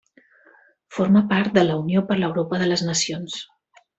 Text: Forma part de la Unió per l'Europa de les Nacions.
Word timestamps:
Forma 0.97 1.21
part 1.33 1.59
de 1.59 1.65
la 1.67 1.77
Unió 1.83 2.03
per 2.11 2.17
l'Europa 2.21 2.61
de 2.63 2.71
les 2.73 2.87
Nacions. 2.91 3.39